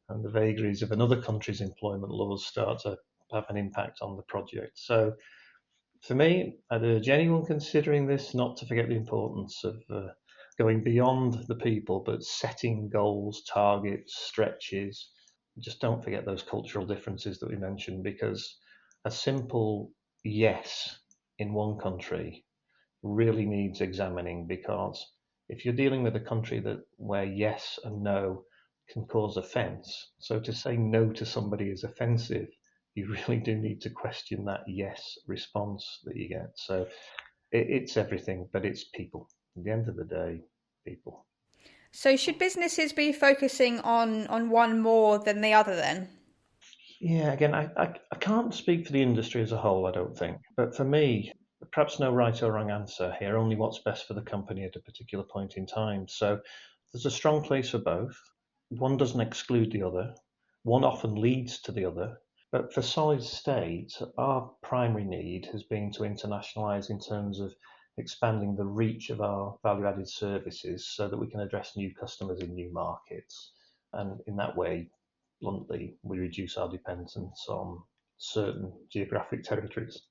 and 0.07 0.23
the 0.23 0.29
vagaries 0.29 0.81
of 0.81 0.91
another 0.91 1.21
country's 1.21 1.61
employment 1.61 2.11
laws 2.11 2.45
start 2.45 2.79
to 2.79 2.97
have 3.33 3.45
an 3.49 3.57
impact 3.57 3.99
on 4.01 4.15
the 4.15 4.23
project. 4.23 4.71
So 4.79 5.13
for 6.01 6.15
me, 6.15 6.59
I'd 6.71 6.83
urge 6.83 7.09
anyone 7.09 7.45
considering 7.45 8.07
this 8.07 8.33
not 8.33 8.55
to 8.57 8.65
forget 8.65 8.87
the 8.87 8.95
importance 8.95 9.61
of 9.65 9.75
uh, 9.93 10.07
going 10.57 10.81
beyond 10.81 11.45
the 11.47 11.55
people, 11.55 12.01
but 12.05 12.23
setting 12.23 12.89
goals, 12.89 13.43
targets, 13.53 14.17
stretches. 14.17 15.09
Just 15.59 15.81
don't 15.81 16.01
forget 16.01 16.25
those 16.25 16.41
cultural 16.41 16.85
differences 16.85 17.39
that 17.39 17.49
we 17.49 17.57
mentioned 17.57 18.03
because 18.03 18.57
a 19.03 19.11
simple 19.11 19.91
yes 20.23 20.98
in 21.39 21.53
one 21.53 21.77
country 21.77 22.45
really 23.01 23.45
needs 23.45 23.81
examining 23.81 24.45
because 24.45 25.05
if 25.47 25.65
you're 25.65 25.73
dealing 25.73 26.03
with 26.03 26.15
a 26.15 26.19
country 26.19 26.59
that 26.59 26.79
where 26.97 27.23
yes 27.23 27.79
and 27.83 28.03
no 28.03 28.43
can 28.89 29.05
cause 29.05 29.37
offence, 29.37 30.11
so 30.19 30.39
to 30.39 30.53
say 30.53 30.75
no 30.77 31.09
to 31.11 31.25
somebody 31.25 31.69
is 31.69 31.83
offensive, 31.83 32.47
you 32.95 33.07
really 33.27 33.39
do 33.39 33.55
need 33.55 33.81
to 33.81 33.89
question 33.89 34.45
that 34.45 34.61
yes 34.67 35.17
response 35.27 36.01
that 36.03 36.15
you 36.15 36.29
get. 36.29 36.51
So 36.55 36.87
it, 37.51 37.67
it's 37.69 37.97
everything, 37.97 38.47
but 38.51 38.65
it's 38.65 38.83
people. 38.89 39.29
At 39.57 39.63
the 39.63 39.71
end 39.71 39.89
of 39.89 39.95
the 39.95 40.05
day, 40.05 40.41
people. 40.85 41.25
So 41.91 42.15
should 42.15 42.37
businesses 42.37 42.93
be 42.93 43.11
focusing 43.11 43.79
on 43.79 44.27
on 44.27 44.49
one 44.49 44.79
more 44.79 45.17
than 45.17 45.41
the 45.41 45.53
other 45.53 45.75
then? 45.75 46.09
Yeah, 46.99 47.31
again, 47.31 47.53
I, 47.53 47.69
I, 47.77 47.93
I 48.11 48.15
can't 48.17 48.53
speak 48.53 48.85
for 48.85 48.91
the 48.91 49.01
industry 49.01 49.41
as 49.41 49.53
a 49.53 49.57
whole, 49.57 49.87
I 49.87 49.91
don't 49.91 50.17
think. 50.17 50.37
But 50.57 50.75
for 50.75 50.83
me, 50.83 51.31
perhaps 51.71 51.99
no 51.99 52.11
right 52.11 52.41
or 52.43 52.51
wrong 52.51 52.71
answer 52.71 53.15
here, 53.19 53.37
only 53.37 53.55
what's 53.55 53.79
best 53.79 54.05
for 54.05 54.13
the 54.13 54.21
company 54.21 54.65
at 54.65 54.75
a 54.75 54.81
particular 54.81 55.23
point 55.23 55.55
in 55.55 55.65
time. 55.65 56.07
So 56.09 56.39
there's 56.91 57.05
a 57.05 57.11
strong 57.11 57.41
place 57.41 57.69
for 57.69 57.77
both. 57.79 58.17
One 58.69 58.97
doesn't 58.97 59.21
exclude 59.21 59.71
the 59.71 59.83
other, 59.83 60.13
one 60.63 60.83
often 60.83 61.15
leads 61.15 61.61
to 61.61 61.71
the 61.71 61.85
other. 61.85 62.17
But 62.51 62.73
for 62.73 62.81
solid 62.81 63.23
state, 63.23 63.93
our 64.17 64.51
primary 64.63 65.05
need 65.05 65.45
has 65.53 65.63
been 65.63 65.91
to 65.93 66.03
internationalize 66.03 66.89
in 66.89 66.99
terms 66.99 67.39
of 67.39 67.53
expanding 67.97 68.55
the 68.55 68.65
reach 68.65 69.09
of 69.09 69.21
our 69.21 69.57
value 69.63 69.87
added 69.87 70.09
services 70.09 70.87
so 70.87 71.07
that 71.07 71.17
we 71.17 71.27
can 71.27 71.39
address 71.39 71.77
new 71.77 71.93
customers 71.93 72.41
in 72.41 72.55
new 72.55 72.73
markets. 72.73 73.53
And 73.93 74.19
in 74.27 74.35
that 74.37 74.57
way, 74.57 74.89
bluntly, 75.41 75.95
we 76.03 76.19
reduce 76.19 76.57
our 76.57 76.69
dependence 76.69 77.45
on 77.47 77.81
certain 78.17 78.71
geographic 78.91 79.43
territories. 79.43 80.01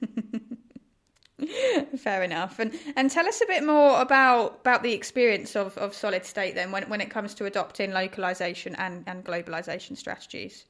Fair 1.96 2.22
enough. 2.22 2.58
And 2.58 2.72
and 2.96 3.10
tell 3.10 3.26
us 3.26 3.40
a 3.40 3.46
bit 3.46 3.64
more 3.64 4.00
about 4.00 4.60
about 4.60 4.82
the 4.82 4.92
experience 4.92 5.56
of, 5.56 5.76
of 5.78 5.92
solid 5.94 6.24
state 6.24 6.54
then 6.54 6.70
when 6.70 6.88
when 6.88 7.00
it 7.00 7.10
comes 7.10 7.34
to 7.34 7.46
adopting 7.46 7.90
localization 7.92 8.74
and, 8.76 9.02
and 9.06 9.24
globalization 9.24 9.96
strategies. 9.96 10.66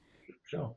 Sure. 0.47 0.75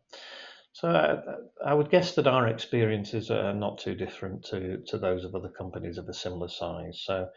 So 0.73 0.89
uh, 0.89 1.21
I 1.65 1.73
would 1.73 1.89
guess 1.89 2.13
that 2.15 2.27
our 2.27 2.47
experiences 2.47 3.31
are 3.31 3.53
not 3.53 3.79
too 3.79 3.95
different 3.95 4.45
to, 4.45 4.77
to 4.87 4.99
those 4.99 5.23
of 5.23 5.33
other 5.33 5.49
companies 5.49 5.97
of 5.97 6.07
a 6.07 6.13
similar 6.13 6.49
size. 6.49 7.01
So 7.03 7.27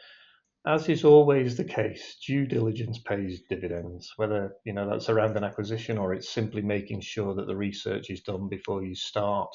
as 0.67 0.89
is 0.89 1.05
always 1.05 1.57
the 1.57 1.65
case, 1.65 2.19
due 2.27 2.47
diligence 2.47 2.99
pays 2.99 3.43
dividends, 3.49 4.13
whether 4.17 4.57
you 4.65 4.73
know 4.73 4.89
that's 4.89 5.09
around 5.09 5.37
an 5.37 5.45
acquisition 5.45 5.97
or 5.97 6.13
it's 6.13 6.29
simply 6.29 6.63
making 6.63 7.01
sure 7.01 7.35
that 7.35 7.47
the 7.47 7.57
research 7.57 8.11
is 8.11 8.21
done 8.23 8.49
before 8.49 8.85
you 8.85 8.95
start 8.95 9.51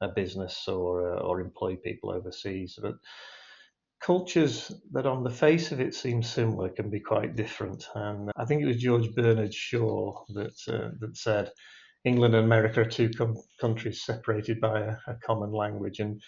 a 0.00 0.08
business 0.08 0.66
or 0.66 1.14
uh, 1.14 1.20
or 1.20 1.40
employ 1.40 1.76
people 1.76 2.10
overseas. 2.10 2.78
But 2.80 2.94
cultures 4.02 4.72
that 4.92 5.06
on 5.06 5.22
the 5.22 5.30
face 5.30 5.72
of 5.72 5.80
it 5.80 5.94
seem 5.94 6.22
similar 6.22 6.70
can 6.70 6.90
be 6.90 7.00
quite 7.00 7.36
different. 7.36 7.84
And 7.94 8.30
I 8.36 8.44
think 8.44 8.62
it 8.62 8.66
was 8.66 8.78
George 8.78 9.14
Bernard 9.14 9.54
Shaw 9.54 10.24
that 10.34 10.56
uh, 10.68 10.90
that 10.98 11.16
said 11.16 11.50
England 12.04 12.34
and 12.34 12.46
America 12.46 12.80
are 12.80 12.86
two 12.88 13.10
com- 13.10 13.36
countries 13.60 14.04
separated 14.04 14.60
by 14.60 14.80
a, 14.80 14.96
a 15.06 15.14
common 15.22 15.52
language. 15.52 16.00
And 16.00 16.20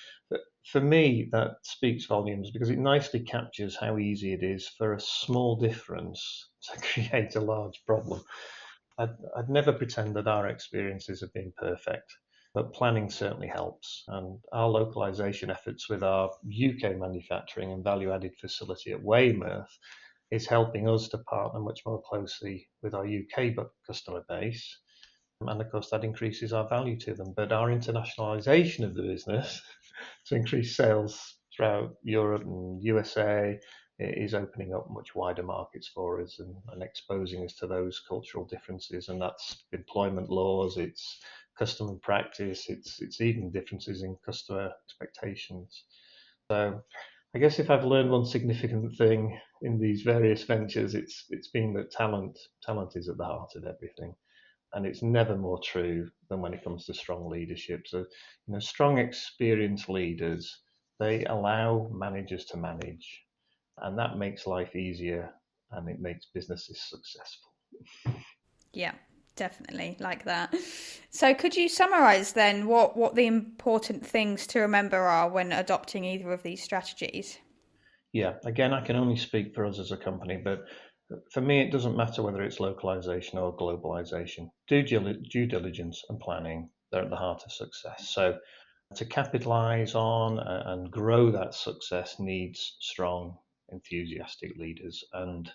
for 0.67 0.81
me, 0.81 1.29
that 1.33 1.53
speaks 1.63 2.07
volumes 2.07 2.51
because 2.51 2.71
it 2.71 2.79
nicely 2.79 3.21
captures 3.21 3.77
how 3.77 3.99
easy 3.99 4.35
it 4.35 4.43
is 4.43 4.69
for 4.77 4.93
a 4.93 5.01
small 5.01 5.57
difference 5.57 6.51
to 6.73 6.81
create 6.81 7.37
a 7.37 7.41
large 7.41 7.83
problem. 7.87 8.23
I'd, 8.99 9.15
I'd 9.37 9.49
never 9.49 9.73
pretend 9.73 10.15
that 10.17 10.29
our 10.29 10.49
experiences 10.49 11.23
have 11.23 11.33
been 11.33 11.53
perfect, 11.57 12.13
but 12.55 12.75
planning 12.75 13.09
certainly 13.11 13.49
helps. 13.49 14.05
And 14.09 14.39
our 14.53 14.69
localization 14.69 15.51
efforts 15.51 15.89
with 15.89 16.03
our 16.03 16.31
UK 16.47 16.97
manufacturing 16.97 17.73
and 17.73 17.83
value 17.83 18.13
added 18.13 18.35
facility 18.41 18.93
at 18.93 19.03
Weymouth 19.03 19.71
is 20.31 20.47
helping 20.47 20.89
us 20.89 21.09
to 21.09 21.19
partner 21.19 21.61
much 21.61 21.81
more 21.87 22.03
closely 22.03 22.69
with 22.83 22.95
our 22.95 23.07
UK 23.07 23.55
customer 23.87 24.25
base. 24.29 24.82
And 25.49 25.61
of 25.61 25.71
course, 25.71 25.91
that 25.91 26.05
increases 26.05 26.53
our 26.53 26.69
value 26.69 26.99
to 27.01 27.15
them. 27.15 27.33
But 27.37 27.53
our 27.53 27.69
internationalization 27.69 28.85
of 28.85 28.95
the 28.95 29.03
business 29.03 29.61
to 30.27 30.37
increase 30.37 30.77
sales 30.77 31.37
throughout 31.55 31.95
Europe 32.03 32.43
and 32.43 32.83
USA 32.83 33.59
is 33.99 34.35
opening 34.35 34.75
up 34.75 34.91
much 34.91 35.15
wider 35.15 35.43
markets 35.43 35.89
for 35.89 36.21
us 36.21 36.39
and, 36.41 36.55
and, 36.73 36.83
exposing 36.83 37.45
us 37.45 37.55
to 37.55 37.67
those 37.67 38.03
cultural 38.09 38.45
differences. 38.45 39.09
And 39.09 39.21
that's 39.21 39.65
employment 39.73 40.31
laws, 40.31 40.77
it's 40.77 41.21
customer 41.59 41.95
practice, 42.03 42.69
it's 42.69 43.01
it's 43.01 43.21
even 43.21 43.51
differences 43.53 44.03
in 44.03 44.17
customer 44.25 44.73
expectations. 44.85 45.85
So 46.51 46.83
I 47.35 47.39
guess 47.39 47.59
if 47.59 47.71
I've 47.71 47.85
learned 47.85 48.11
one 48.11 48.27
significant 48.27 48.97
thing 48.97 49.39
in 49.63 49.79
these 49.79 50.03
various 50.03 50.43
ventures, 50.45 50.95
it's 50.95 51.25
it's 51.31 51.49
been 51.49 51.73
that 51.75 51.91
talent 51.91 52.39
talent 52.63 52.97
is 52.97 53.09
at 53.09 53.19
the 53.19 53.25
heart 53.25 53.53
of 53.57 53.65
everything. 53.65 54.15
And 54.75 54.87
it's 54.87 55.03
never 55.03 55.37
more 55.37 55.61
true 55.63 56.11
than 56.29 56.41
when 56.41 56.55
it 56.55 56.65
comes 56.65 56.87
to 56.87 56.95
strong 56.95 57.29
leadership. 57.29 57.87
So, 57.87 57.99
you 57.99 58.07
know, 58.49 58.59
strong, 58.59 58.99
experienced 58.99 59.89
leaders 59.89 60.63
they 61.01 61.25
allow 61.25 61.91
managers 61.93 62.45
to 62.45 62.57
manage, 62.57 63.25
and 63.79 63.99
that 63.99 64.19
makes 64.19 64.47
life 64.47 64.77
easier 64.77 65.35
and 65.73 65.89
it 65.89 66.01
makes 66.01 66.27
businesses 66.33 66.81
successful. 66.81 67.53
Yeah, 68.73 68.93
definitely 69.35 69.97
like 69.99 70.25
that. 70.25 70.55
So, 71.11 71.35
could 71.35 71.57
you 71.57 71.69
summarize 71.69 72.33
then 72.33 72.67
what, 72.67 72.97
what 72.97 73.15
the 73.15 73.27
important 73.27 74.07
things 74.07 74.47
to 74.49 74.61
remember 74.61 74.99
are 74.99 75.29
when 75.29 75.53
adopting 75.53 76.05
either 76.05 76.33
of 76.33 76.43
these 76.43 76.63
strategies? 76.63 77.39
Yeah, 78.13 78.35
again, 78.45 78.73
I 78.73 78.85
can 78.85 78.97
only 78.97 79.17
speak 79.17 79.55
for 79.55 79.65
us 79.65 79.79
as 79.79 79.91
a 79.91 79.97
company, 79.97 80.41
but 80.43 80.67
for 81.31 81.41
me, 81.41 81.61
it 81.61 81.71
doesn't 81.71 81.97
matter 81.97 82.23
whether 82.23 82.43
it's 82.43 82.61
localization 82.61 83.39
or 83.39 83.57
globalization. 83.57 84.51
Due, 84.69 84.83
due 84.83 85.47
diligence 85.47 86.03
and 86.09 86.21
planning, 86.21 86.71
they're 86.91 87.03
at 87.03 87.11
the 87.11 87.17
heart 87.17 87.43
of 87.45 87.53
success. 87.53 88.11
So, 88.15 88.39
to 88.97 89.05
capitalize 89.07 89.95
on 89.95 90.39
and 90.39 90.91
grow 90.91 91.31
that 91.31 91.55
success 91.55 92.17
needs 92.19 92.77
strong, 92.81 93.39
enthusiastic 93.71 94.53
leaders. 94.59 95.03
And 95.15 95.51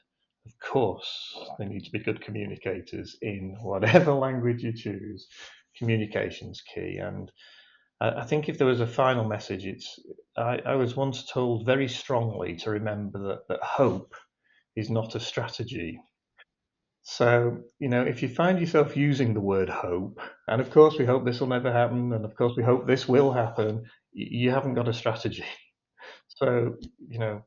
of 0.45 0.59
course, 0.59 1.37
they 1.59 1.65
need 1.65 1.83
to 1.85 1.91
be 1.91 1.99
good 1.99 2.21
communicators 2.21 3.15
in 3.21 3.55
whatever 3.61 4.13
language 4.25 4.63
you 4.63 4.73
choose. 4.73 5.27
Communication's 5.77 6.61
key. 6.73 6.97
And 6.97 7.31
I 7.99 8.23
think 8.23 8.47
if 8.47 8.57
there 8.57 8.67
was 8.67 8.79
a 8.79 8.87
final 8.87 9.23
message, 9.23 9.65
it's 9.65 9.99
I, 10.37 10.59
I 10.65 10.75
was 10.75 10.95
once 10.95 11.25
told 11.25 11.65
very 11.65 11.87
strongly 11.87 12.55
to 12.57 12.69
remember 12.71 13.19
that, 13.27 13.47
that 13.49 13.63
hope 13.63 14.15
is 14.77 14.89
not 14.89 15.15
a 15.15 15.19
strategy. 15.19 15.99
So, 17.01 17.57
you 17.79 17.89
know, 17.89 18.03
if 18.03 18.21
you 18.21 18.29
find 18.29 18.59
yourself 18.59 18.95
using 18.95 19.33
the 19.33 19.41
word 19.41 19.69
hope, 19.69 20.19
and 20.47 20.61
of 20.61 20.69
course 20.69 20.97
we 20.99 21.05
hope 21.05 21.25
this 21.25 21.39
will 21.39 21.47
never 21.47 21.71
happen, 21.71 22.13
and 22.13 22.23
of 22.23 22.35
course 22.35 22.53
we 22.55 22.63
hope 22.63 22.85
this 22.85 23.07
will 23.07 23.31
happen, 23.31 23.85
you 24.13 24.51
haven't 24.51 24.75
got 24.75 24.87
a 24.87 24.93
strategy. 24.93 25.45
So, 26.29 26.75
you 27.09 27.17
know, 27.17 27.43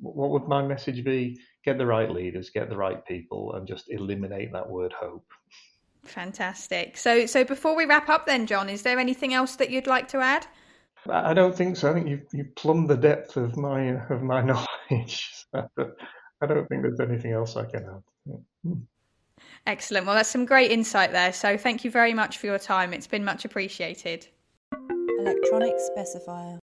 what 0.00 0.30
would 0.30 0.46
my 0.46 0.62
message 0.62 1.02
be? 1.04 1.40
Get 1.64 1.78
the 1.78 1.86
right 1.86 2.10
leaders, 2.10 2.50
get 2.50 2.68
the 2.68 2.76
right 2.76 3.04
people, 3.06 3.54
and 3.54 3.66
just 3.66 3.86
eliminate 3.88 4.52
that 4.52 4.68
word 4.68 4.92
hope. 4.92 5.24
Fantastic. 6.04 6.98
So, 6.98 7.24
so 7.24 7.44
before 7.44 7.74
we 7.74 7.86
wrap 7.86 8.10
up, 8.10 8.26
then, 8.26 8.46
John, 8.46 8.68
is 8.68 8.82
there 8.82 8.98
anything 8.98 9.32
else 9.32 9.56
that 9.56 9.70
you'd 9.70 9.86
like 9.86 10.06
to 10.08 10.18
add? 10.18 10.46
I 11.10 11.32
don't 11.32 11.56
think 11.56 11.76
so. 11.76 11.90
I 11.90 11.94
think 11.94 12.08
you've, 12.08 12.26
you've 12.32 12.54
plumbed 12.56 12.90
the 12.90 12.96
depth 12.96 13.36
of 13.36 13.56
my 13.56 13.96
of 14.10 14.22
my 14.22 14.42
knowledge. 14.90 15.32
I 16.40 16.46
don't 16.46 16.68
think 16.68 16.82
there's 16.82 17.00
anything 17.00 17.32
else 17.32 17.56
I 17.56 17.64
can 17.64 17.84
add. 17.84 18.38
Hmm. 18.64 18.80
Excellent. 19.66 20.06
Well, 20.06 20.14
that's 20.14 20.28
some 20.28 20.44
great 20.44 20.70
insight 20.70 21.12
there. 21.12 21.32
So 21.32 21.56
thank 21.56 21.84
you 21.84 21.90
very 21.90 22.14
much 22.14 22.38
for 22.38 22.46
your 22.46 22.58
time. 22.58 22.92
It's 22.92 23.06
been 23.06 23.24
much 23.24 23.44
appreciated. 23.44 24.26
Electronic 25.18 25.74
specifier. 25.96 26.56